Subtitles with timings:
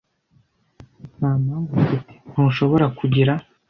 [1.17, 2.11] Nta mpamvu ufite!
[2.31, 3.33] Ntushobora kugira;